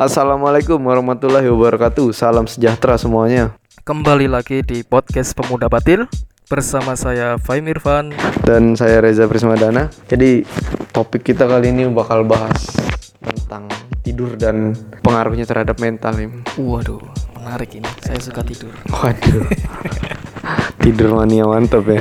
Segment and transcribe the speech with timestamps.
[0.00, 2.16] Assalamualaikum warahmatullahi wabarakatuh.
[2.16, 3.52] Salam sejahtera semuanya.
[3.84, 6.08] Kembali lagi di podcast Pemuda Batil
[6.48, 8.08] bersama saya Faim Irfan.
[8.40, 9.92] Dan saya Reza Prismadana.
[10.08, 10.48] Jadi
[10.96, 12.80] topik kita kali ini bakal bahas
[13.20, 13.68] tentang
[14.00, 14.72] tidur dan
[15.04, 16.16] pengaruhnya terhadap mental.
[16.56, 17.04] Waduh,
[17.36, 17.84] menarik ini.
[18.00, 18.72] Saya suka tidur.
[18.88, 19.52] Waduh.
[20.88, 22.00] tidur mania mantap ya.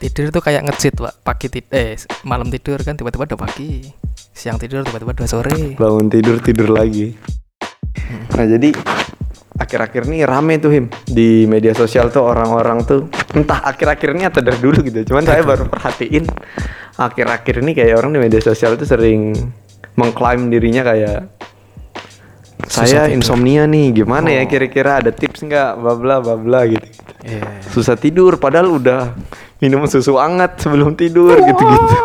[0.00, 1.20] Tidur itu kayak ngecit, Pak.
[1.20, 4.05] Pagi tid eh malam tidur kan tiba-tiba udah pagi.
[4.36, 5.54] Siang tidur tiba-tiba udah sore.
[5.74, 7.16] Bangun tidur tidur lagi.
[8.36, 8.68] Nah, jadi
[9.56, 14.44] akhir-akhir ini rame tuh Him di media sosial tuh orang-orang tuh entah akhir-akhir ini atau
[14.44, 15.08] dari dulu gitu.
[15.08, 16.28] Cuman saya baru perhatiin
[17.00, 19.32] akhir-akhir ini kayak orang di media sosial tuh sering
[19.96, 21.32] mengklaim dirinya kayak
[22.68, 23.16] saya tidur.
[23.16, 24.48] insomnia nih gimana ya Oh.
[24.48, 26.84] kira-kira ada tips nggak bla bla bla bla gitu,
[27.24, 27.64] Iya.
[27.72, 29.16] susah tidur padahal udah
[29.60, 31.96] minum susu hangat sebelum tidur gitu-gitu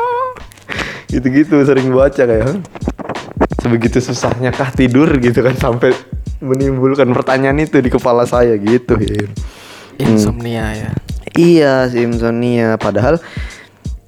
[1.11, 2.57] gitu-gitu sering baca kayak "Hah?
[3.61, 5.93] sebegitu susahnya kah tidur gitu kan sampai
[6.41, 9.29] menimbulkan pertanyaan itu di kepala saya gitu ya.
[10.01, 10.89] Insomnia ya.
[11.37, 13.21] Iya si insomnia padahal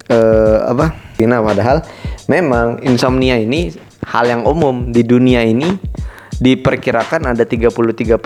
[0.09, 0.97] eh apa?
[1.23, 1.85] Nah, padahal
[2.27, 3.71] memang insomnia ini
[4.03, 5.71] hal yang umum di dunia ini
[6.41, 8.19] diperkirakan ada 33%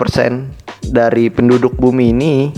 [0.90, 2.50] dari penduduk bumi ini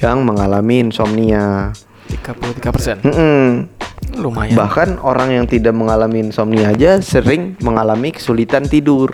[0.00, 1.74] yang mengalami insomnia.
[2.08, 3.04] 33%.
[3.04, 3.75] Mm-mm.
[4.16, 4.56] Lumayan.
[4.56, 9.12] Bahkan orang yang tidak mengalami insomnia aja sering mengalami kesulitan tidur.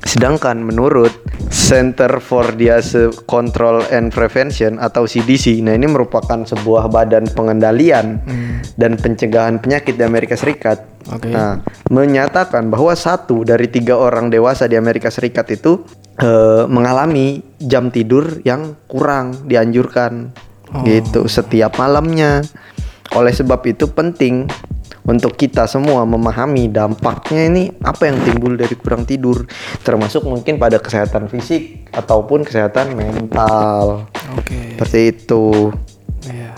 [0.00, 1.12] Sedangkan menurut
[1.50, 8.58] Center for Disease Control and Prevention atau CDC, nah ini merupakan sebuah badan pengendalian Hmm,
[8.74, 10.82] dan pencegahan penyakit di Amerika Serikat.
[11.10, 11.30] Oke.
[11.30, 15.84] Nah, menyatakan bahwa satu dari tiga orang dewasa di Amerika Serikat itu
[16.18, 20.32] eh, mengalami jam tidur yang kurang dianjurkan,
[20.70, 20.86] Oh.
[20.86, 22.46] gitu setiap malamnya.
[23.18, 24.46] Oleh sebab itu penting
[25.10, 29.42] untuk kita semua memahami dampaknya ini apa yang timbul dari kurang tidur,
[29.82, 34.06] termasuk mungkin pada kesehatan fisik ataupun kesehatan mental.
[34.38, 34.78] Oke.
[34.78, 35.74] Seperti itu.
[36.30, 36.54] Iya.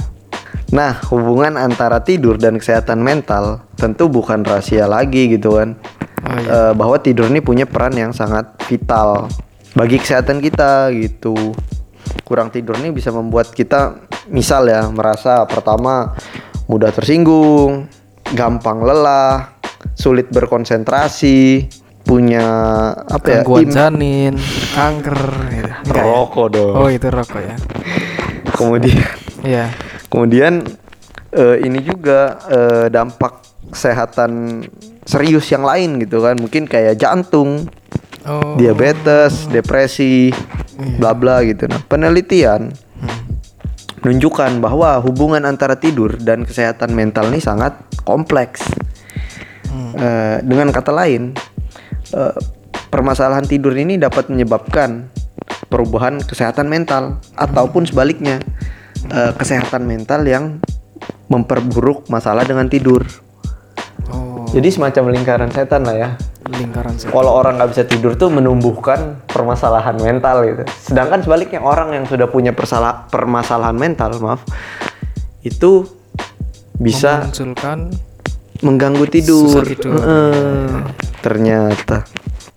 [0.72, 5.76] Nah, hubungan antara tidur dan kesehatan mental tentu bukan rahasia lagi gitu kan.
[6.22, 6.48] Oh, iya.
[6.48, 9.32] Eh, bahwa tidur ini punya peran yang sangat vital
[9.72, 11.56] bagi kesehatan kita gitu.
[12.24, 16.15] Kurang tidur ini bisa membuat kita misal ya merasa pertama
[16.66, 17.88] mudah tersinggung,
[18.33, 19.59] gampang lelah,
[19.94, 21.66] sulit berkonsentrasi,
[22.03, 22.47] punya
[23.03, 23.34] apa ya?
[23.43, 24.34] Gangguan janin,
[24.75, 25.71] kanker gitu.
[25.93, 26.03] Ya?
[26.03, 26.75] rokok dong.
[26.78, 27.56] Oh, itu rokok ya.
[28.55, 29.03] Kemudian
[29.43, 29.66] Iya.
[30.06, 30.62] Kemudian
[31.34, 33.43] eh, ini juga eh, dampak
[33.75, 34.62] kesehatan
[35.03, 37.66] serius yang lain gitu kan, mungkin kayak jantung,
[38.22, 38.54] Oh.
[38.54, 40.31] diabetes, depresi,
[41.03, 41.66] bla bla gitu.
[41.66, 42.71] Nah, penelitian.
[44.02, 48.66] Menunjukkan bahwa hubungan antara tidur dan kesehatan mental ini sangat kompleks.
[49.70, 49.94] Hmm.
[49.94, 51.32] Eh, dengan kata lain,
[52.12, 52.34] eh,
[52.91, 55.06] permasalahan tidur ini dapat menyebabkan
[55.70, 58.42] perubahan kesehatan mental ataupun sebaliknya
[59.08, 60.58] eh, kesehatan mental yang
[61.30, 63.06] memperburuk masalah dengan tidur.
[64.12, 66.10] Oh, Jadi semacam lingkaran setan lah ya.
[66.54, 67.12] Lingkaran setan.
[67.12, 70.62] Kalau orang nggak bisa tidur tuh menumbuhkan permasalahan mental gitu.
[70.92, 74.44] Sedangkan sebaliknya orang yang sudah punya persala- permasalahan mental, maaf,
[75.42, 75.88] itu
[76.76, 77.78] bisa memunculkan
[78.62, 79.50] mengganggu tidur.
[79.50, 79.98] Susah tidur.
[81.22, 82.06] Ternyata.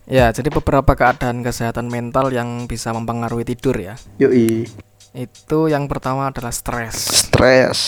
[0.06, 3.98] Ya, jadi beberapa keadaan kesehatan mental yang bisa mempengaruhi tidur ya.
[4.22, 4.70] Yoi.
[5.16, 7.26] Itu yang pertama adalah stres.
[7.26, 7.80] Stres.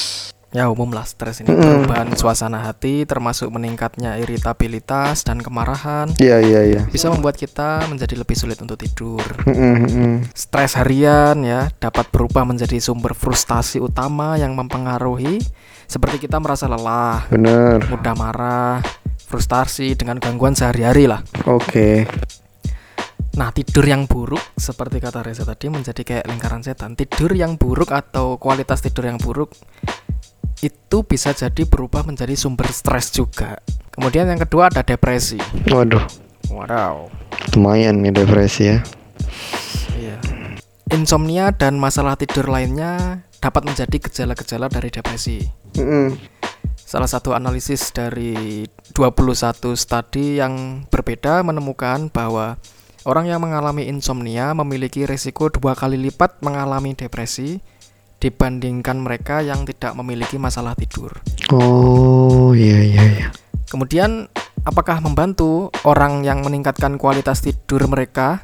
[0.58, 6.62] Ya umum lah stres ini perubahan suasana hati termasuk meningkatnya iritabilitas dan kemarahan Iya iya
[6.66, 6.82] iya.
[6.90, 9.22] bisa membuat kita menjadi lebih sulit untuk tidur.
[9.46, 10.26] Mm-mm.
[10.34, 15.46] Stres harian ya dapat berubah menjadi sumber frustasi utama yang mempengaruhi
[15.86, 17.78] seperti kita merasa lelah, Bener.
[17.94, 18.82] mudah marah,
[19.30, 21.22] frustasi dengan gangguan sehari-hari lah.
[21.46, 22.10] Oke.
[23.38, 26.98] Nah, tidur yang buruk seperti kata Reza tadi menjadi kayak lingkaran setan.
[26.98, 29.54] Tidur yang buruk atau kualitas tidur yang buruk
[30.62, 33.62] itu bisa jadi berubah menjadi sumber stres juga.
[33.94, 35.38] Kemudian yang kedua ada depresi.
[35.70, 36.02] Waduh.
[36.50, 37.12] Wow.
[37.54, 38.78] Lumayan nih depresi ya.
[39.98, 40.18] Iya.
[40.94, 45.46] Insomnia dan masalah tidur lainnya dapat menjadi gejala-gejala dari depresi.
[45.78, 46.18] Mm-mm.
[46.88, 48.64] Salah satu analisis dari
[48.96, 52.56] 21 studi yang berbeda menemukan bahwa
[53.04, 57.60] orang yang mengalami insomnia memiliki risiko dua kali lipat mengalami depresi
[58.18, 61.14] dibandingkan mereka yang tidak memiliki masalah tidur.
[61.54, 63.28] Oh iya iya iya.
[63.68, 64.32] Kemudian,
[64.66, 68.42] apakah membantu orang yang meningkatkan kualitas tidur mereka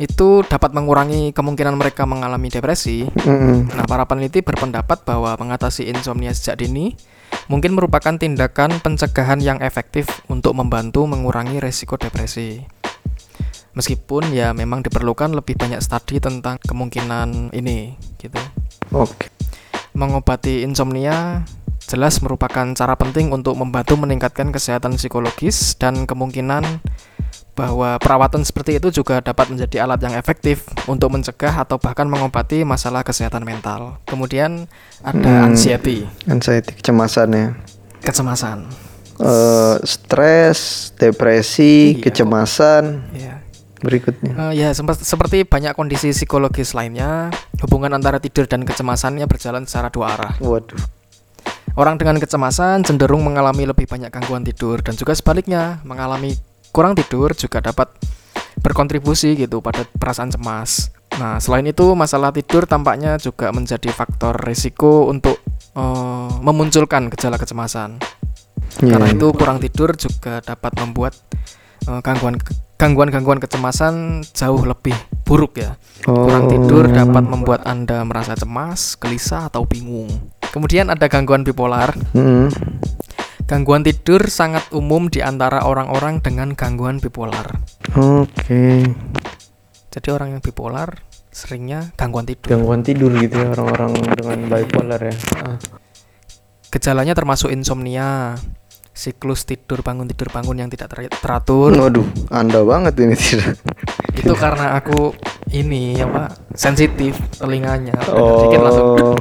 [0.00, 3.06] itu dapat mengurangi kemungkinan mereka mengalami depresi?
[3.06, 3.70] Mm-mm.
[3.76, 6.96] Nah, para peneliti berpendapat bahwa mengatasi insomnia sejak dini
[7.46, 12.81] mungkin merupakan tindakan pencegahan yang efektif untuk membantu mengurangi resiko depresi.
[13.72, 18.36] Meskipun ya memang diperlukan lebih banyak studi tentang kemungkinan ini gitu.
[18.92, 19.32] Oke.
[19.96, 21.44] Mengobati insomnia
[21.88, 26.80] jelas merupakan cara penting untuk membantu meningkatkan kesehatan psikologis dan kemungkinan
[27.52, 32.64] bahwa perawatan seperti itu juga dapat menjadi alat yang efektif untuk mencegah atau bahkan mengobati
[32.64, 34.00] masalah kesehatan mental.
[34.08, 34.72] Kemudian
[35.04, 35.52] ada Hmm.
[35.52, 37.48] anxiety, Anxiety kecemasan ya.
[38.00, 38.72] kecemasan.
[39.20, 42.08] Eh, stres, depresi, Iya.
[42.08, 42.84] kecemasan.
[43.12, 43.41] Ya.
[43.82, 44.32] Berikutnya.
[44.50, 47.28] Eh, ya sempat- seperti banyak kondisi psikologis lainnya,
[47.60, 50.34] hubungan antara tidur dan kecemasannya berjalan secara dua arah.
[50.38, 50.78] Waduh.
[51.74, 56.36] Orang dengan kecemasan cenderung mengalami lebih banyak gangguan tidur dan juga sebaliknya, mengalami
[56.70, 57.88] kurang tidur juga dapat
[58.60, 60.92] berkontribusi gitu pada perasaan cemas.
[61.16, 65.40] Nah, selain itu masalah tidur tampaknya juga menjadi faktor risiko untuk
[65.72, 67.96] eh, memunculkan gejala kecemasan.
[68.76, 69.16] Karena Iya.
[69.16, 71.16] itu kurang tidur juga dapat membuat
[71.86, 72.38] gangguan
[72.82, 75.78] gangguan-gangguan kecemasan jauh lebih buruk ya.
[76.02, 76.92] Kurang tidur Oh.
[76.92, 80.10] dapat membuat Anda merasa cemas, gelisah atau bingung.
[80.50, 81.94] Kemudian ada gangguan bipolar.
[82.12, 82.50] Mm.
[83.46, 87.62] Gangguan tidur sangat umum di antara orang-orang dengan gangguan bipolar.
[87.94, 88.82] Oke.
[89.92, 92.50] Jadi orang yang bipolar seringnya gangguan tidur.
[92.50, 95.14] Gangguan tidur gitu ya orang-orang dengan bipolar ya.
[95.38, 95.56] Ah.
[96.72, 98.40] Gejalanya termasuk insomnia,
[98.92, 101.72] siklus tidur bangun tidur bangun yang tidak ter- teratur.
[101.72, 103.56] Waduh, anda banget ini tidak.
[104.12, 105.16] Itu karena aku
[105.50, 107.96] ini apa sensitif telinganya.
[107.96, 109.16] Langsung Oh,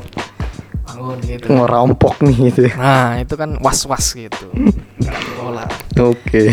[0.84, 1.48] bangun gitu.
[1.48, 2.74] ngerampok nih gitu ya.
[2.76, 4.52] Nah, itu kan was-was gitu.
[5.00, 5.72] Bipolar.
[5.98, 6.52] Oke.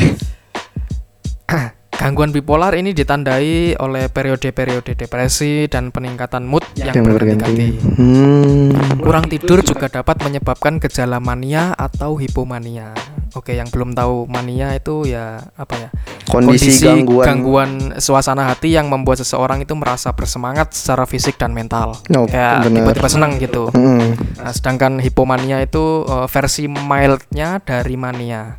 [2.19, 7.79] Gangguan bipolar ini ditandai oleh periode-periode depresi dan peningkatan mood yang, berganti-ganti.
[7.95, 8.75] Hmm.
[8.99, 12.91] Kurang tidur juga dapat menyebabkan gejala mania atau hipomania.
[13.39, 15.89] Oke, yang belum tahu mania itu ya apa ya?
[16.27, 17.23] Kondisi, gangguan.
[17.23, 17.71] gangguan
[18.03, 22.03] suasana hati yang membuat seseorang itu merasa bersemangat secara fisik dan mental.
[22.19, 22.99] Oh, Kayak benar.
[22.99, 23.71] tiba-tiba senang gitu.
[23.71, 24.19] Hmm.
[24.43, 28.59] Nah, sedangkan hipomania itu eh, versi mildnya dari mania.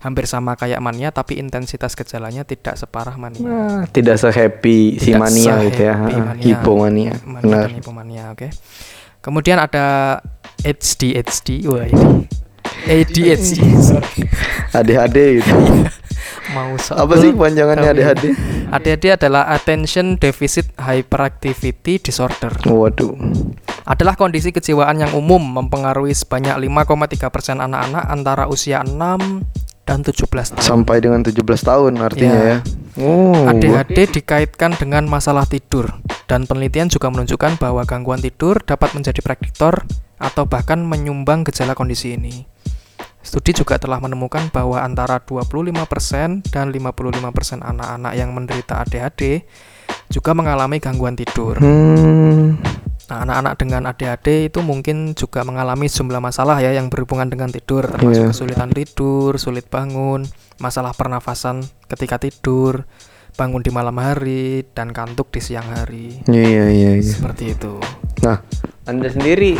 [0.00, 3.44] Hampir sama kayak mania tapi intensitas gejalanya tidak separah mania.
[3.44, 5.94] Nah, tidak se-happy si Tidak mania gitu ya.
[6.00, 6.40] mania.
[6.40, 7.12] Hipomania.
[7.20, 7.66] Mania Benar.
[7.68, 8.48] hipomania, oke.
[9.20, 10.16] Kemudian ada
[10.64, 12.24] ADHD, wah ini.
[12.88, 13.60] ADHD.
[14.80, 15.52] ADHD gitu.
[16.56, 18.24] Mau so Apa sih panjangannya ADHD?
[18.72, 22.50] ADHD adalah Attention Deficit Hyperactivity Disorder.
[22.66, 23.14] Waduh.
[23.86, 28.96] Adalah kondisi kejiwaan yang umum mempengaruhi sebanyak 5,3% anak-anak antara usia 6
[29.90, 30.62] dan 17 tahun.
[30.62, 32.46] Sampai dengan 17 tahun artinya Ya.
[32.46, 32.58] ya.
[33.02, 33.50] Oh.
[33.50, 35.90] ADHD dikaitkan dengan masalah tidur
[36.30, 39.82] dan penelitian juga menunjukkan bahwa gangguan tidur dapat menjadi prediktor
[40.22, 42.46] atau bahkan menyumbang gejala kondisi ini.
[43.20, 49.44] Studi juga telah menemukan bahwa antara 25% dan 55% anak-anak yang menderita ADHD
[50.08, 51.58] juga mengalami gangguan tidur.
[51.58, 52.56] Hmm.
[53.10, 57.82] Nah, anak-anak dengan ADHD itu mungkin juga mengalami sejumlah masalah ya yang berhubungan dengan tidur,
[57.82, 58.30] termasuk Iya.
[58.30, 60.22] kesulitan tidur, sulit bangun,
[60.62, 62.86] masalah pernafasan ketika tidur,
[63.34, 66.22] bangun di malam hari, dan kantuk di siang hari.
[66.30, 66.90] Iya iya iya.
[67.02, 67.10] iya.
[67.10, 67.82] Seperti itu.
[68.22, 68.46] Nah,
[68.86, 69.58] anda sendiri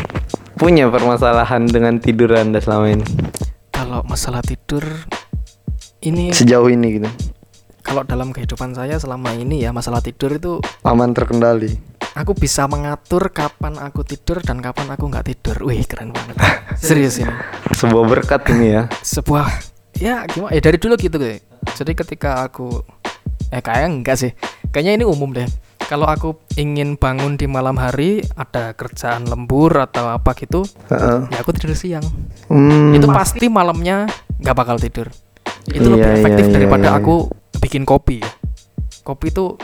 [0.54, 3.07] punya permasalahan dengan tidur anda selama ini?
[3.75, 4.87] Kalau masalah tidur
[6.00, 7.11] ini Sejauh ini gitu.
[7.80, 11.75] kalau dalam kehidupan saya selama ini ya masalah tidur itu Aman terkendali.
[12.12, 15.57] Aku bisa mengatur kapan aku tidur dan kapan aku nggak tidur.
[15.62, 16.37] Wih, keren banget.
[16.81, 17.31] Serius ini.
[17.71, 18.83] Sebuah berkat ini ya.
[19.00, 19.47] sebuah
[19.97, 21.37] ya gimana ya dari dulu gitu deh
[21.76, 22.81] jadi ketika aku
[23.49, 24.33] eh kayak enggak sih
[24.69, 25.45] kayaknya ini umum deh
[25.85, 31.29] kalau aku ingin bangun di malam hari ada kerjaan lembur atau apa gitu Heeh.
[31.29, 32.05] ya aku tidur siang
[32.49, 32.97] Hmm.
[32.97, 34.09] itu pasti malamnya
[34.40, 35.12] nggak bakal tidur
[35.69, 36.97] itu Iya, lebih iya, efektif iya, daripada iya.
[36.97, 37.14] aku
[37.61, 38.25] bikin kopi
[39.05, 39.61] kopi itu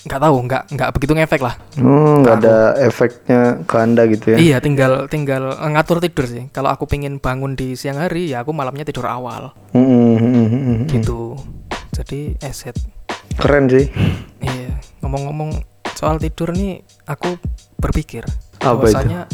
[0.00, 1.54] nggak tahu nggak nggak begitu ngefek lah.
[1.76, 4.36] Oh, nggak ada efeknya ke anda gitu ya?
[4.40, 6.48] iya tinggal tinggal ngatur tidur sih.
[6.56, 9.52] Kalau aku pengen bangun di siang hari ya aku malamnya tidur awal.
[9.76, 10.86] Hmm, hmm, hmm, hmm, hmm.
[10.88, 11.36] gitu.
[11.92, 12.72] Jadi eset
[13.36, 13.92] Keren sih.
[14.40, 14.72] iya
[15.04, 15.60] ngomong-ngomong
[15.92, 17.36] soal tidur nih aku
[17.76, 18.24] berpikir.
[18.64, 19.28] Apa bahwasanya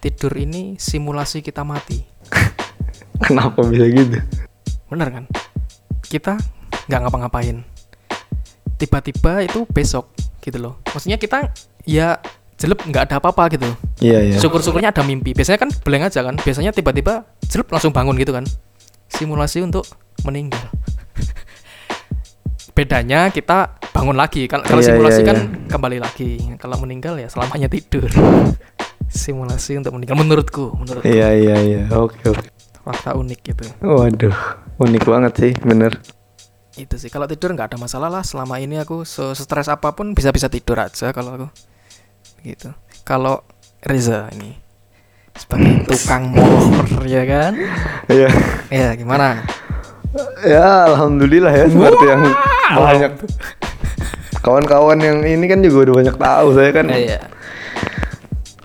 [0.00, 2.00] tidur ini simulasi kita mati.
[3.24, 4.16] Kenapa bisa gitu?
[4.88, 5.24] bener kan?
[6.00, 6.40] Kita
[6.88, 7.73] nggak ngapa-ngapain
[8.84, 10.76] tiba-tiba itu besok gitu loh.
[10.92, 11.48] Maksudnya kita
[11.88, 12.20] ya
[12.54, 13.66] jelek nggak ada apa-apa gitu.
[13.98, 14.36] Iya iya.
[14.38, 15.32] syukur-syukurnya ada mimpi.
[15.32, 16.36] Biasanya kan blank aja kan.
[16.36, 18.44] Biasanya tiba-tiba jelek langsung bangun gitu kan.
[19.08, 19.88] Simulasi untuk
[20.22, 20.62] meninggal.
[22.76, 24.50] Bedanya kita bangun lagi.
[24.50, 25.70] Kalau kalau Iya, simulasi iya, kan iya.
[25.70, 26.30] kembali lagi.
[26.58, 28.10] Kalau meninggal ya selamanya tidur.
[29.08, 30.18] Simulasi untuk meninggal.
[30.18, 31.82] Menurutku menurut Iya iya iya.
[31.94, 32.50] Oke oke.
[32.84, 33.64] fakta unik gitu.
[33.80, 34.36] Waduh,
[34.76, 35.96] unik banget sih, bener.
[36.76, 37.06] Itu sih.
[37.06, 38.22] Kalau tidur nggak ada masalah lah.
[38.22, 41.48] Selama ini aku stres apa pun bisa bisa tidur aja kalau aku.
[42.42, 42.70] Gitu.
[43.02, 43.44] Kalau
[43.80, 44.56] Reza ini
[45.34, 47.52] sebagai tukang motor ya kan?
[48.06, 48.28] Iya.
[48.68, 49.42] ya gimana?
[50.42, 51.66] Ya alhamdulillah ya.
[51.66, 52.22] Seperti yang
[52.70, 53.12] banyak
[54.40, 56.86] kawan-kawan yang ini kan juga udah banyak tahu saya kan.
[56.88, 57.20] Iya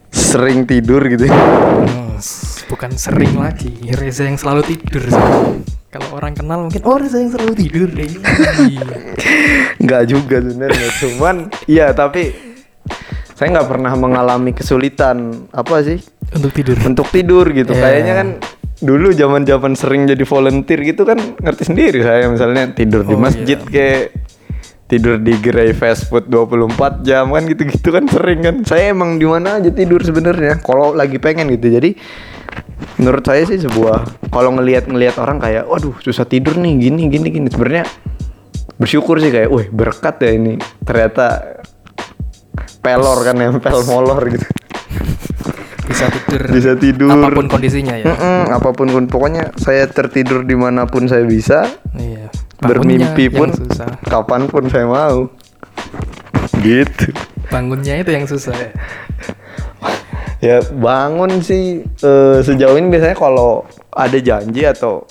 [0.09, 1.25] sering tidur gitu.
[1.25, 3.73] Hmm, s- bukan sering lagi.
[3.97, 5.01] Reza yang selalu tidur.
[5.01, 5.25] sih.
[5.89, 8.09] Kalau orang kenal mungkin oh Reza yang selalu tidur deh
[9.83, 12.29] Nggak juga sebenarnya, cuman iya tapi
[13.33, 15.97] saya nggak pernah mengalami kesulitan apa sih
[16.35, 17.73] untuk tidur untuk tidur gitu.
[17.73, 17.81] Iya.
[17.81, 18.27] Kayaknya kan
[18.79, 23.59] dulu zaman-zaman sering jadi volunteer gitu kan ngerti sendiri saya misalnya tidur di Oh, masjid
[23.59, 23.67] iya.
[23.67, 24.03] kayak
[24.89, 28.55] tidur di gerai fast food 24 jam kan gitu-gitu kan sering kan.
[28.67, 31.71] Saya emang di mana aja tidur sebenarnya kalau lagi pengen gitu.
[31.71, 31.95] Jadi
[32.99, 37.47] menurut saya sih sebuah kalau ngelihat-ngelihat orang kayak waduh susah tidur nih gini gini gini.
[37.47, 37.87] Sebenarnya
[38.75, 40.59] bersyukur sih kayak wih berkat ya ini.
[40.83, 41.59] Ternyata
[42.79, 44.47] pelor kan nempel molor gitu.
[45.89, 47.09] Bisa tidur bisa tidur.
[47.09, 48.05] apa pun kondisinya ya.
[48.05, 51.65] Mm-mm, apa pun pun pokoknya saya tertidur di mana pun saya bisa.
[51.97, 52.29] Iya.
[52.59, 53.97] Bermimpi pun susah.
[54.05, 55.31] kapan pun saya mau.
[56.59, 57.15] Gitu.
[57.49, 58.71] Bangunnya itu yang susah ya.
[60.39, 61.83] ya bangun sih.
[61.83, 65.03] Eh, sejauh ini biasanya kalau ada janji atau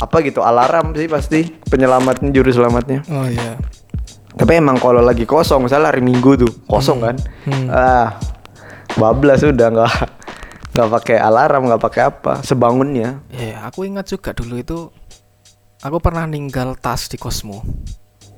[0.00, 3.04] apa gitu alarm sih pasti penyelamatnya juru selamatnya.
[3.12, 3.60] Oh iya.
[4.36, 7.16] Tapi emang kalau lagi kosong misalnya hari minggu tuh kosong kan?
[7.44, 7.68] Hmm.
[7.68, 8.16] ah
[8.96, 9.92] bablas udah nggak
[10.72, 13.20] nggak pakai alarm nggak pakai apa sebangunnya.
[13.34, 14.88] Ya aku ingat juga dulu itu
[15.84, 17.64] aku pernah ninggal tas di Cosmo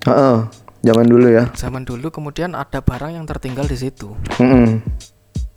[0.02, 0.36] Heeh,
[0.82, 1.46] zaman dulu ya.
[1.54, 4.18] Zaman dulu kemudian ada barang yang tertinggal di situ.
[4.42, 4.82] Mm-mm.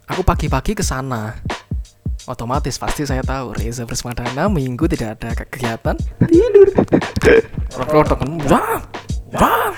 [0.10, 1.34] Aku pagi-pagi ke sana.
[2.26, 5.94] Otomatis pasti saya tahu Reza Bersmadana minggu tidak ada ke- kegiatan.
[6.26, 6.70] Tidur.
[7.86, 8.18] Produk
[8.50, 8.82] wah
[9.38, 9.70] wah.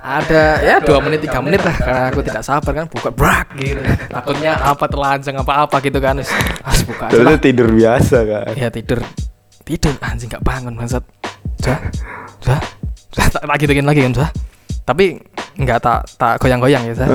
[0.00, 3.78] Ada ya dua menit tiga menit lah karena aku tidak sabar kan buka brak gitu.
[4.10, 6.18] Takutnya apa telanjang apa apa gitu kan
[6.66, 7.38] ah buka aja lah.
[7.38, 8.54] tidur biasa kan?
[8.58, 8.98] Ya tidur.
[9.62, 11.04] Tidur anjing nggak bangun bangsat
[11.60, 11.76] Jah,
[12.40, 12.58] jah,
[13.12, 14.32] jah, tak, gituin lagi kan
[14.88, 15.22] tapi
[15.60, 17.08] nggak tak tak goyang-goyang ya saya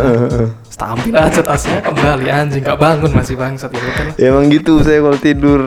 [0.76, 2.62] tak ambil aja tasnya kembali anjing.
[2.62, 4.16] Nggak bangun masih bangsat udah lah.
[4.20, 5.62] ya emang gitu saya kalau tidur.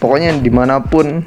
[0.00, 1.26] Pokoknya di mana pun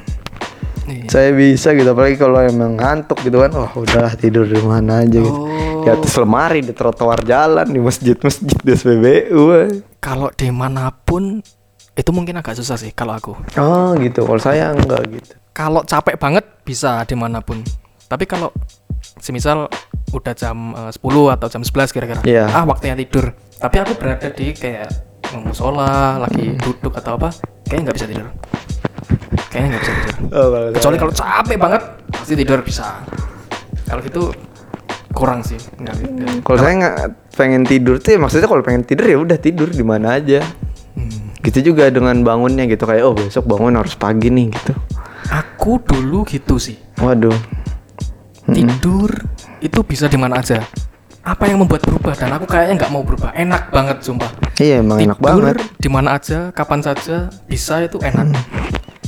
[0.88, 1.04] Iya.
[1.12, 1.84] saya bisa gitu.
[1.92, 5.28] Apalagi kalau emang ngantuk gitu kan wah udahlah tidur di mana aja gitu.
[5.44, 5.84] Oh.
[5.84, 9.44] di atas lemari di trotoar jalan di masjid-masjid di SPBU
[10.00, 11.38] kalau di mana pun
[11.92, 13.36] itu mungkin agak susah sih kalau aku.
[13.60, 14.24] Oh gitu.
[14.24, 15.36] Kalau saya enggak gitu.
[15.52, 17.60] Kalau capek banget bisa di mana pun.
[18.08, 18.48] Tapi kalau
[19.20, 19.68] semisal
[20.08, 22.20] udah jam eh, 10 atau jam 11 kira-kira.
[22.22, 22.44] Iya.
[22.48, 23.32] ah waktunya tidur.
[23.58, 24.88] Tapi aku berada di kayak
[25.44, 27.28] musola lagi duduk atau apa
[27.64, 28.28] kayaknya nggak bisa tidur.
[29.48, 30.14] Kayaknya nggak bisa tidur.
[30.30, 32.86] Oh, kecuali kalau capek banget pasti tidur bisa.
[33.84, 34.22] Kalau gitu
[35.12, 36.96] kurang sih nggak- kalau saya nggak
[37.34, 40.44] pengen tidur tuh ya maksudnya kalau pengen tidur ya udah tidur di mana aja.
[40.98, 41.30] Hmm.
[41.38, 44.74] gitu juga dengan bangunnya gitu kayak oh besok bangun harus pagi nih gitu.
[45.28, 46.78] Aku dulu gitu sih.
[46.98, 47.34] Waduh
[48.48, 49.10] tidur
[49.58, 50.62] itu bisa di mana aja.
[51.20, 52.16] Apa yang membuat berubah?
[52.16, 53.36] Dan aku kayaknya nggak mau berubah.
[53.36, 54.30] Enak banget sumpah.
[54.56, 55.56] Iya emang enak tidur banget.
[55.76, 58.32] di mana aja kapan saja bisa itu enak.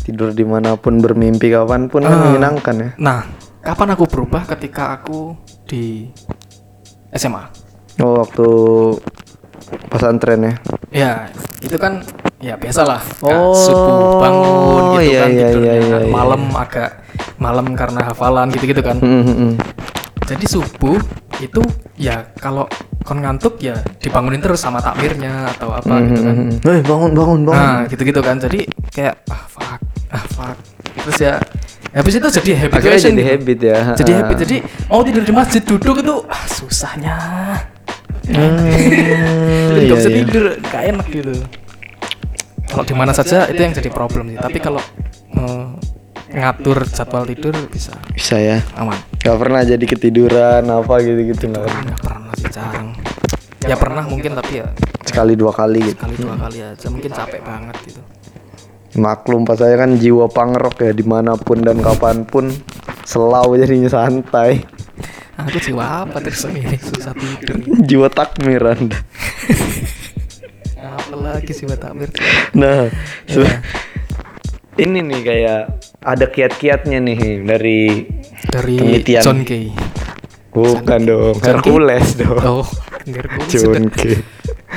[0.04, 2.12] Tidur di mana pun bermimpi kapan pun Ah.
[2.12, 2.90] menyenangkan ya.
[2.98, 3.20] nah
[3.60, 4.44] kapan aku berubah?
[4.44, 5.32] Ketika aku
[5.64, 6.08] di
[7.10, 7.44] SMA
[7.98, 8.46] oh waktu
[9.88, 10.54] pesantren ya?
[10.90, 11.12] Ya
[11.60, 12.02] itu kan
[12.40, 16.10] ya biasalah Oh, subuh bangun gitu iya, kan iya, tidurnya iya, iya, iya.
[16.10, 16.90] malam agak
[17.40, 19.00] malam karena hafalan gitu-gitu kan.
[19.00, 19.52] Hmm, hmm, hmm.
[20.28, 21.00] jadi subuh
[21.40, 21.58] itu
[21.96, 22.68] ya kalau
[23.02, 26.34] kon ngantuk ya dibangunin terus sama takmirnya atau apa Hmm, gitu kan.
[26.36, 26.68] hmm, hmm.
[26.68, 27.56] Eh, bangun bangun bangun.
[27.58, 28.36] Nah gitu-gitu kan.
[28.38, 29.80] Jadi kayak ah fuck
[30.12, 30.56] ah fuck.
[31.08, 31.34] Terus ya
[31.90, 33.78] habis itu jadi habit akhirnya jadi habit ya.
[33.96, 34.36] Jadi habit.
[34.46, 34.56] Jadi
[34.86, 37.16] mau tidur di masjid duduk itu ah susahnya.
[38.30, 38.62] Hmm,
[39.74, 40.16] jadi iya, bisa iya.
[40.22, 41.32] tidur gak enak gitu.
[42.70, 44.38] Kalau di mana saja itu yang jadi problem sih.
[44.38, 44.78] Tapi kalau
[45.34, 45.66] eh,
[46.30, 47.94] ngatur jadwal tidur bisa.
[48.14, 48.58] Bisa ya?
[48.78, 48.98] Aman.
[49.20, 51.82] Gak pernah jadi ketiduran apa gitu-gitu nggak pernah.
[51.90, 52.32] nggak pernah.
[52.38, 52.88] sih jarang.
[53.66, 54.68] Ya pernah mungkin tapi ya
[55.04, 55.98] sekali dua kali gitu.
[55.98, 58.00] kali dua kali aja mungkin capek banget gitu.
[58.98, 62.50] Maklum pas saya kan jiwa pangrok ya di mana pun dan kapan pun
[63.06, 64.62] selau jadinya santai.
[65.38, 67.58] Aku jiwa apa terus ini susah tidur.
[67.88, 68.92] Jiwa takmiran.
[70.76, 72.12] Apa lagi sih takmir?
[72.52, 72.92] Nah
[73.24, 73.46] Iya.
[74.80, 75.62] ini nih kayak
[76.00, 77.80] ada kiat-kiatnya nih dari
[78.48, 79.22] dari Penelitian.
[79.24, 79.68] John Kay
[80.50, 81.36] bukan dong?
[81.44, 82.66] Hercules dong oh
[83.04, 83.84] Hercules John.
[83.92, 84.16] Kay.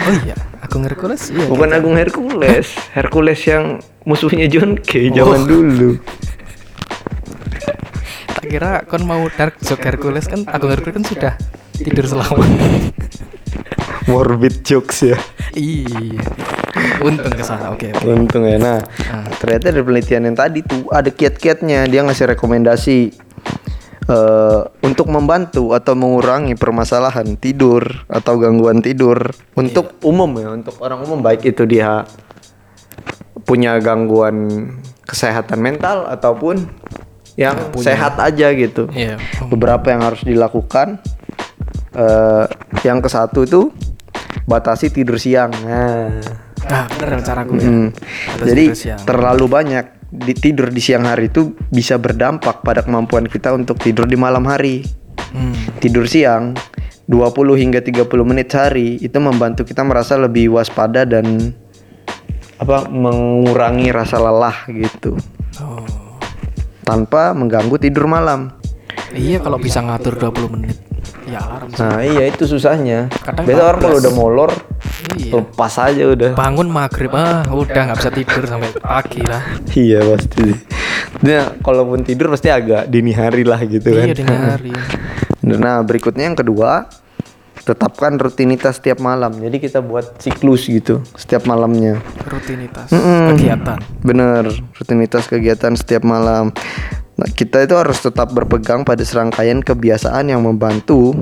[0.03, 5.48] oh iya aku Hercules iya bukan Agung Hercules Hercules yang musuhnya John Kay zaman Oh.
[5.48, 5.92] dulu
[8.36, 11.34] tak kira kon mau Dark Joke Hercules kan Agung Hercules kan sudah
[11.74, 12.44] tidur selama.
[14.03, 15.18] Morbid jokes ya.
[15.56, 15.88] iya.
[17.01, 17.70] Untung ke sana.
[17.70, 17.94] Oke.
[17.94, 18.06] oke.
[18.10, 18.58] Untung ya.
[18.58, 19.27] Nah, Ah.
[19.38, 21.86] ternyata dari penelitian yang tadi tuh ada kiat-kiatnya.
[21.86, 22.98] Dia ngasih rekomendasi
[24.03, 31.08] eh untuk membantu atau mengurangi permasalahan tidur atau gangguan tidur untuk umum ya, untuk orang
[31.08, 32.03] umum baik itu dia
[33.48, 34.68] punya gangguan
[35.08, 36.68] kesehatan mental ataupun
[37.39, 38.92] yang sehat aja gitu.
[38.92, 39.18] Iya.
[39.48, 41.00] Beberapa yang harus dilakukan.
[41.94, 42.46] eh
[42.82, 43.70] yang ke satu itu
[44.50, 45.53] batasi tidur siang.
[45.62, 46.10] Nah,
[46.70, 47.60] Nah, bener cara gue.
[47.60, 47.89] Hmm.
[47.91, 48.65] Batasi Jadi
[49.03, 54.05] terlalu banyak di tidur di siang hari itu bisa berdampak pada kemampuan kita untuk tidur
[54.05, 54.86] di malam hari.
[55.34, 55.58] Hmm.
[55.82, 56.53] Tidur siang
[57.10, 61.51] 20 hingga 30 menit sehari itu membantu kita merasa lebih waspada dan
[62.62, 65.20] apa mengurangi rasa lelah gitu
[65.62, 65.86] Oh.
[66.82, 68.58] tanpa mengganggu tidur malam.
[69.13, 70.93] Iya kalau bisa ngatur 20 menit.
[71.24, 71.79] Ya alarm sih.
[71.79, 73.07] Nah, iya itu susahnya.
[73.10, 74.03] Kadang Biasa orang kalau 14.
[74.03, 74.51] udah molor
[75.13, 75.31] Iya.
[75.36, 76.31] lepas aja udah.
[76.33, 79.41] Bangun maghrib ah udah nggak bisa tidur sampai pagi lah.
[79.69, 80.48] Iya pasti.
[81.19, 84.05] Dia kalaupun tidur pasti agak dini hari lah gitu kan.
[84.05, 84.72] Iya dini hari.
[85.43, 86.88] Nah berikutnya yang kedua
[87.60, 89.31] tetapkan rutinitas setiap malam.
[89.33, 92.00] Jadi kita buat siklus gitu setiap malamnya.
[92.24, 93.36] Rutinitas Mm-mm.
[93.36, 93.79] kegiatan.
[94.00, 96.51] Bener rutinitas kegiatan setiap malam.
[97.13, 101.13] Nah, kita itu harus tetap berpegang pada serangkaian kebiasaan yang membantu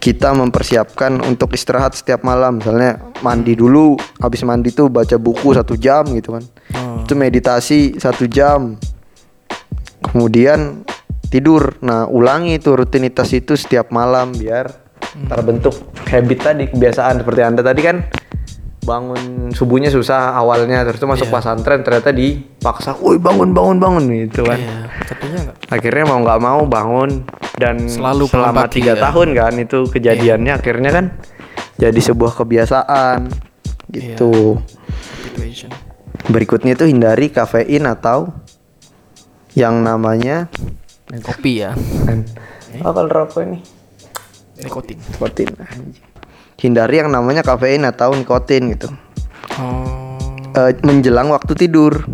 [0.00, 2.58] kita mempersiapkan untuk istirahat setiap malam.
[2.58, 6.44] Misalnya mandi dulu, habis mandi tuh baca buku satu jam gitu kan.
[6.74, 7.04] Oh.
[7.04, 8.80] Itu meditasi satu jam.
[10.00, 10.82] Kemudian
[11.30, 11.78] tidur.
[11.84, 14.90] Nah, ulangi itu rutinitas itu setiap malam biar
[15.30, 15.74] terbentuk
[16.06, 17.96] habit tadi, kebiasaan seperti Anda tadi kan
[18.80, 21.34] bangun subuhnya susah awalnya terus tuh masuk Iya.
[21.36, 24.56] pesantren ternyata dipaksa, "Woi, bangun bangun bangun" gitu kan.
[24.56, 25.68] Nggak.
[25.68, 27.28] Akhirnya mau nggak mau bangun
[27.60, 29.04] dan Selalu selama tiga ya.
[29.08, 31.04] tahun kan itu kejadiannya akhirnya kan
[31.76, 33.28] jadi sebuah kebiasaan
[33.92, 34.58] gitu.
[35.28, 35.70] Situation.
[36.26, 38.32] Berikutnya itu hindari kafein atau
[39.52, 40.48] yang namanya
[41.20, 41.74] Kopi ya.
[42.86, 43.58] oh, kalau rokok ini
[44.62, 44.98] Nikotin.
[45.00, 45.48] nikotin.
[45.58, 46.09] anjing.
[46.60, 48.92] Hindari yang namanya kafein atau nikotin gitu.
[49.56, 50.20] Oh.
[50.52, 52.04] Eh, menjelang waktu tidur.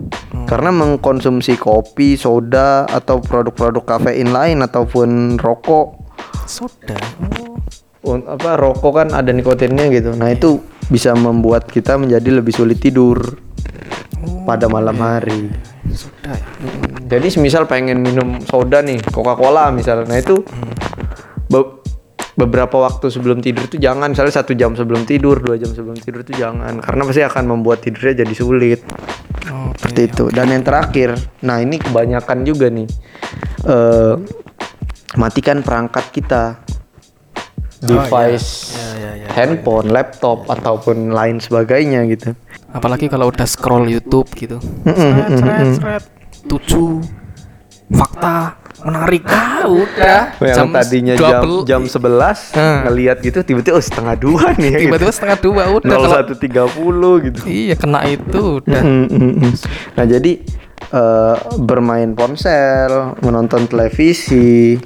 [0.47, 6.07] Karena mengkonsumsi kopi, soda atau produk-produk kafein lain ataupun rokok
[6.47, 6.95] Soda.
[8.07, 8.15] Oh.
[8.23, 10.15] Apa rokok kan ada nikotinnya gitu.
[10.15, 13.19] Nah, itu bisa membuat kita menjadi lebih sulit tidur
[14.47, 15.51] pada malam hari.
[15.91, 16.47] Soda ya.
[17.07, 20.07] Jadi semisal pengen minum soda nih, Coca-Cola misalnya.
[20.15, 20.76] Nah itu be-
[22.37, 26.21] beberapa waktu sebelum tidur tuh jangan, misalnya satu jam sebelum tidur, dua jam sebelum tidur
[26.21, 28.81] tuh jangan, karena pasti akan membuat tidurnya jadi sulit.
[29.49, 30.25] Oh, Seperti itu.
[30.29, 32.85] Dan yang terakhir, nah ini kebanyakan juga nih,
[33.65, 34.15] eh
[35.17, 36.61] matikan perangkat kita,
[37.81, 39.29] device, Ya, ya, ya.
[39.33, 42.37] handphone, laptop ataupun lain sebagainya gitu.
[42.77, 44.61] Apalagi kalau udah scroll YouTube gitu.
[44.85, 46.05] Seret, seret, seret.
[46.45, 47.01] Tujuh
[47.97, 49.23] fakta menarik.
[49.27, 50.23] Ah, udah.
[50.43, 52.79] Yang tadinya jam 20 jam 11 Hmm.
[52.87, 57.41] ngelihat gitu tiba-tiba oh setengah dua nih ya, tiba-tiba setengah dua udah kalau 0130 gitu.
[57.47, 59.53] iya kena itu udah Mm, mm, mm.
[59.97, 60.33] Nah jadi
[60.87, 64.77] eh, bermain ponsel, menonton televisi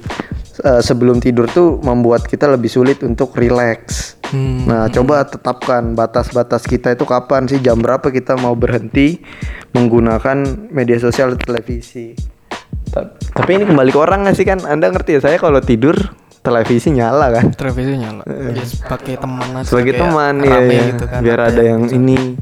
[0.61, 4.17] eh, sebelum tidur tuh membuat kita lebih sulit untuk rileks.
[4.31, 4.63] Hmm.
[4.65, 9.19] Nah coba tetapkan batas-batas kita itu kapan sih jam berapa kita mau berhenti
[9.75, 12.15] menggunakan media sosial televisi.
[12.91, 14.59] Ta- Tapi ini kembali ke orang nggak sih kan?
[14.61, 15.95] Anda ngerti ya saya kalau tidur
[16.37, 17.53] televisi nyala kan?
[17.53, 20.83] televisi nyala ya sebagai teman aja Sebagai teman ya, ya.
[20.89, 22.33] gitu kan biar ada yang ini.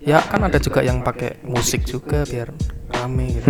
[0.00, 2.48] ya kan ada juga yang pakai musik juga biar
[2.90, 3.48] rame gitu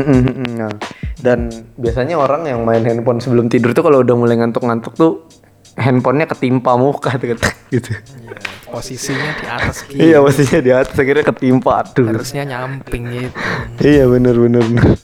[0.54, 0.70] Nah,
[1.16, 5.26] dan biasanya orang yang main handphone sebelum tidur tuh kalau udah mulai ngantuk-ngantuk tuh
[5.74, 7.46] handphonenya ketimpa muka tuh gitu.
[7.74, 8.38] Iya,
[8.70, 12.06] posisinya di atas gitu Iya pastinya di atas akhirnya ketimpa aduh.
[12.08, 13.38] harusnya nyamping gitu
[13.80, 14.98] Iya bener bener bener.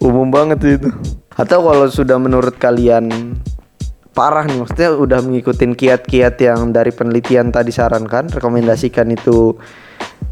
[0.00, 0.90] Umum banget sih itu.
[1.34, 3.36] Atau kalau sudah menurut kalian
[4.10, 9.54] parah nih maksudnya udah mengikutin kiat-kiat yang dari penelitian tadi sarankan rekomendasikan itu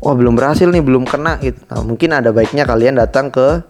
[0.03, 1.63] wah belum berhasil nih belum kena gitu.
[1.71, 3.63] Nah, mungkin ada baiknya kalian datang ke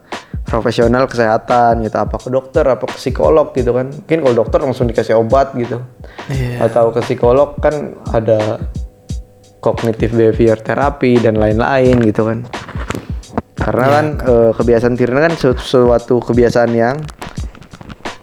[0.48, 3.92] profesional kesehatan gitu apa ke dokter apa ke psikolog gitu kan.
[3.92, 5.84] Mungkin kalau dokter langsung dikasih obat gitu.
[6.32, 6.66] Iya.
[6.66, 8.58] Atau ke psikolog kan ada
[9.58, 12.46] kognitif behavior terapi dan lain-lain gitu kan
[13.68, 16.96] karena kan eh, kebiasaan tidur kan su- suatu kebiasaan yang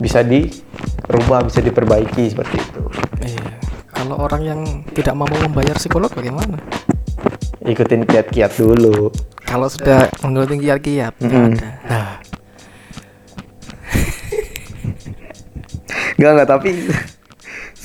[0.01, 2.81] bisa dirubah bisa diperbaiki seperti itu.
[3.21, 3.45] Iya.
[3.93, 4.59] Kalau orang yang
[4.91, 6.57] tidak mampu membayar psikolog bagaimana?
[7.61, 9.13] Ikutin kiat-kiat dulu.
[9.45, 11.53] Kalau sudah mengikuti kiat-kiat Mm-mm.
[11.53, 11.69] ada.
[11.85, 12.09] Nah
[16.15, 16.69] Enggak enggak tapi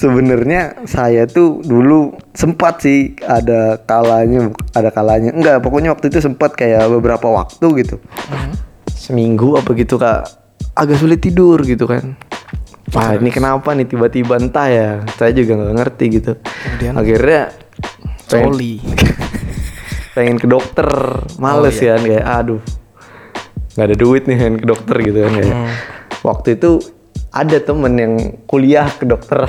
[0.01, 5.37] sebenarnya saya tuh dulu sempat sih ada kalanya ada kalanya.
[5.37, 7.97] Enggak pokoknya waktu itu sempat kayak beberapa waktu gitu.
[8.33, 8.57] Hmm.
[8.89, 10.29] seminggu apa gitu kak?
[10.77, 12.17] Agak sulit tidur gitu kan.
[12.93, 13.89] Wah ini kenapa nih?
[13.89, 14.91] Tiba-tiba entah ya.
[15.17, 16.33] Saya juga nggak ngerti gitu.
[16.37, 16.93] Kemudian?
[16.97, 17.43] akhirnya
[18.29, 18.75] pengen, Coli.
[20.17, 20.89] pengen ke dokter.
[21.41, 21.97] Males Oh, iya.
[21.97, 22.63] kan kayak aduh
[23.71, 25.55] nggak ada duit nih pengen ke dokter gitu kan kayak.
[25.55, 25.71] Hmm.
[26.27, 26.71] waktu itu
[27.31, 28.15] ada temen yang
[28.51, 29.47] kuliah ke dokter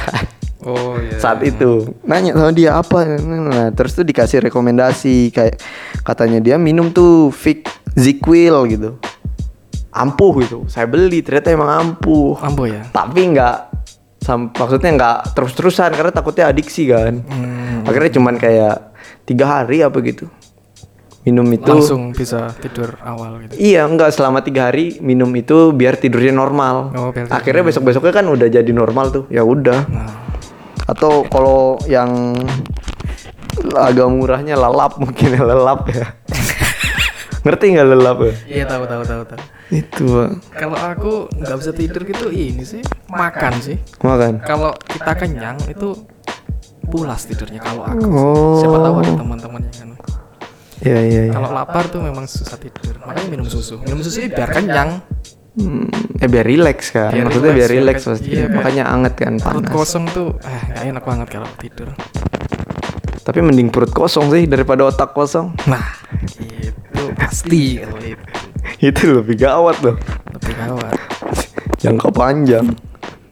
[0.61, 1.17] Oh iya.
[1.17, 5.57] saat itu nanya sama dia apa nah terus tuh dikasih rekomendasi kayak
[6.01, 9.01] katanya dia minum tuh Vic Ziquil gitu
[9.91, 12.85] ampuh gitu saya beli ternyata emang ampuh Ambo ya.
[12.89, 13.57] tapi nggak
[14.17, 17.83] sam- maksudnya nggak terus-terusan karena takutnya adiksi kan Hmm.
[17.83, 18.93] akhirnya cuman kayak
[19.23, 20.29] tiga hari apa gitu
[21.21, 23.53] minum itu Langsung bisa tidur awal gitu.
[23.53, 26.89] Iya enggak selama tiga hari minum itu biar tidurnya normal.
[26.93, 29.23] Oh, biar Akhirnya besok besoknya kan udah jadi normal tuh.
[29.29, 29.85] Ya udah.
[29.85, 30.30] Nah,
[30.89, 32.33] Atau kalau yang
[33.75, 36.05] agak murahnya lelap mungkin ya lelap ya.
[37.45, 38.33] Ngerti nggak lelap ya?
[38.45, 39.41] iya tahu tahu tahu tahu.
[39.73, 40.07] Itu.
[40.53, 43.77] Kalau aku nggak bisa tidur gitu ini sih makan sih.
[44.05, 44.41] makan.
[44.45, 45.97] Kalau kita kenyang itu
[46.91, 48.05] pulas tidurnya kalau aku.
[48.05, 48.59] Oh.
[48.61, 49.89] Siapa tahu ada teman-teman yang kan.
[50.81, 51.21] Iya iya.
[51.29, 51.33] iya.
[51.33, 52.97] Kalau lapar tuh memang susah tidur.
[53.05, 53.77] Makanya minum susu.
[53.85, 55.01] Minum susu biar kenyang.
[55.51, 55.83] Hmm,
[56.15, 57.11] eh biar rileks kan.
[57.11, 58.29] Biar Maksudnya relax, biar biar rileks kayak- pasti.
[58.29, 59.71] iya, Makanya anget kan Perut panas.
[59.73, 61.89] kosong tuh eh gak enak banget kalau tidur.
[63.21, 65.51] Tapi mending perut kosong sih daripada otak kosong.
[65.65, 65.83] Nah,
[66.39, 68.25] itu pasti kalau itu
[68.89, 69.95] itu lebih gawat loh.
[70.31, 70.95] lebih gawat.
[71.77, 72.65] Jangka panjang.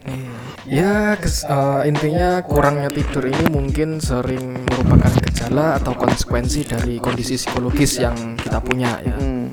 [0.04, 0.30] Iya.
[0.70, 7.34] Ya, kes- eh, intinya kurangnya tidur ini mungkin sering merupakan gejala atau konsekuensi dari kondisi
[7.36, 9.16] psikologis yang kita punya ya.
[9.16, 9.49] Hmm.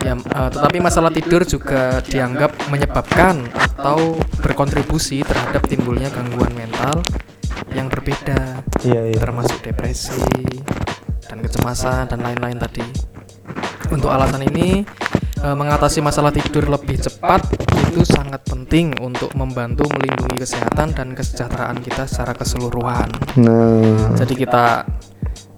[0.00, 7.04] Ya, eh, tetapi masalah tidur juga dianggap menyebabkan atau berkontribusi terhadap timbulnya gangguan mental
[7.76, 9.18] yang berbeda, Iya iya.
[9.20, 10.24] termasuk depresi
[11.28, 12.82] dan kecemasan dan lain-lain tadi.
[13.92, 14.82] Untuk alasan ini,
[15.44, 17.44] eh, mengatasi masalah tidur lebih cepat
[17.90, 23.10] itu sangat penting untuk membantu melindungi kesehatan dan kesejahteraan kita secara keseluruhan.
[23.42, 24.14] Nah.
[24.14, 24.86] Jadi kita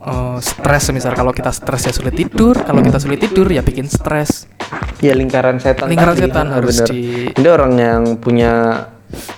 [0.03, 3.87] eh, stres, misal kalau kita stres ya sulit tidur, kalau kita sulit tidur ya bikin
[3.87, 4.51] stres.
[4.99, 6.23] Ya lingkaran setan Lingkaran tadi.
[6.25, 6.89] setan harus bener.
[6.89, 8.53] di- Ini orang yang punya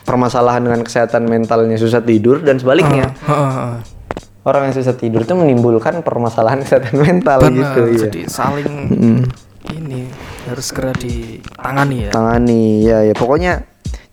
[0.03, 3.12] permasalahan dengan kesehatan mentalnya susah tidur dan sebaliknya.
[3.16, 3.79] Heeh, heeh, heeh.
[4.42, 7.98] Orang yang susah tidur itu menimbulkan permasalahan kesehatan mental Benar, gitu ya.
[8.03, 9.20] jadi saling Mm,
[9.72, 10.00] ini
[10.44, 12.11] harus segera ditangani ya.
[12.11, 13.64] tangani ya ya pokoknya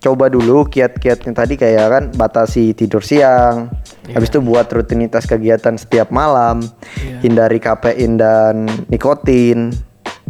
[0.02, 3.70] coba dulu kiat-kiatnya tadi kayak kan batasi tidur siang.
[4.10, 4.18] Iya.
[4.18, 6.66] Habis itu buat rutinitas kegiatan setiap malam.
[6.98, 7.22] Iya.
[7.22, 9.70] Hindari kafein dan nikotin.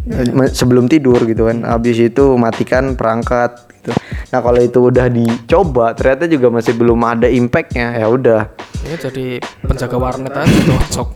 [0.04, 0.28] Iya.
[0.28, 1.64] Me- sebelum tidur gitu kan.
[1.64, 3.96] Habis itu matikan perangkat gitu.
[4.28, 8.52] Nah, kalau itu udah dicoba ternyata juga masih belum ada impactnya ya udah.
[8.84, 11.08] Ya jadi penjaga warnet aja cocok.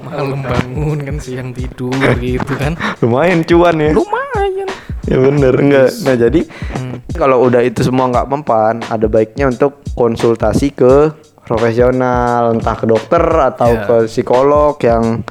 [0.00, 2.72] Malam bangun kan siang tidur gitu kan.
[3.04, 3.92] Lumayan cuan ya.
[3.92, 4.68] Lumayan.
[5.08, 5.90] Ya bener enggak.
[6.04, 6.40] Nah, jadi
[6.76, 6.87] Hmm.
[7.14, 13.22] Kalau udah itu semua nggak mempan, ada baiknya untuk konsultasi ke profesional, entah ke dokter
[13.22, 13.84] atau Iya.
[13.84, 15.24] ke psikolog yang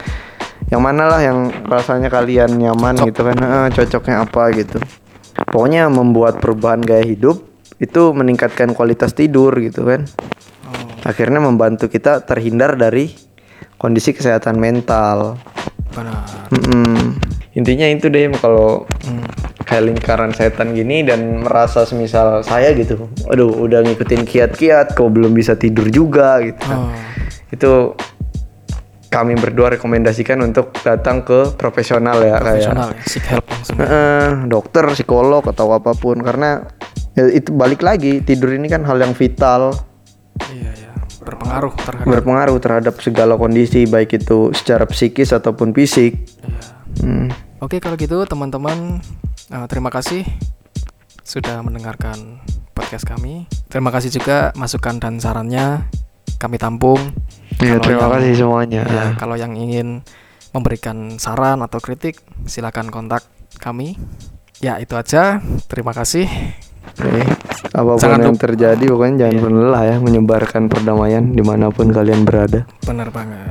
[0.67, 4.81] yang mana lah yang rasanya kalian nyaman gitu kan, Eh, cocoknya apa gitu.
[5.47, 7.45] Pokoknya membuat perubahan gaya hidup
[7.77, 10.09] itu meningkatkan kualitas tidur gitu kan.
[10.65, 13.13] Oh, Akhirnya membantu kita terhindar dari
[13.77, 15.37] kondisi kesehatan mental.
[15.93, 16.25] benar.
[16.51, 17.15] Mm-mm.
[17.57, 19.25] Intinya itu deh kalau Hmm.
[19.63, 25.33] kayak lingkaran setan gini dan merasa semisal saya gitu aduh udah ngikutin kiat-kiat kok belum
[25.33, 26.87] bisa tidur juga gitu Oh.
[27.49, 27.71] itu
[29.07, 33.75] kami berdua rekomendasikan untuk datang ke profesional ya Profesional ya, seek help langsung.
[33.75, 36.63] kayak eh, dokter psikolog atau apa pun karena
[37.13, 39.71] ya, itu balik lagi tidur ini kan hal yang vital
[40.45, 46.59] Iya ya, berpengaruh terhadap berpengaruh terhadap segala kondisi baik itu secara psikis ataupun fisik Iya.
[46.99, 47.27] Hmm.
[47.57, 49.01] Oke kalau gitu teman-teman
[49.49, 50.21] eh, terima kasih
[51.25, 52.39] sudah mendengarkan
[52.71, 53.49] podcast kami.
[53.67, 55.89] Terima kasih juga masukan dan sarannya
[56.37, 57.01] kami tampung.
[57.57, 58.81] Ya, Kalau terima yang- kasih semuanya.
[58.85, 60.05] Ya, kalau yang ingin
[60.53, 63.25] memberikan saran atau kritik silakan kontak
[63.57, 63.97] kami.
[64.61, 65.41] Ya itu aja.
[65.65, 66.29] Terima kasih.
[66.97, 67.25] Oke.
[67.73, 69.43] Apa pun Jangan yang terjadi pokoknya jangan Iya.
[69.43, 72.63] pernah lelah ya menyebarkan perdamaian di mana pun kalian berada.
[72.85, 73.49] Benar banget.